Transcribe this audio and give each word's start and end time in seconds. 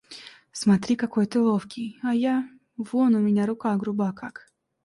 Смотри, 0.51 0.95
какой 0.95 1.27
ты 1.27 1.39
ловкий, 1.39 1.99
а 2.01 2.15
я— 2.15 2.49
вон 2.75 3.13
у 3.13 3.19
меня 3.19 3.45
рука 3.45 3.75
груба 3.75 4.11
как. 4.13 4.51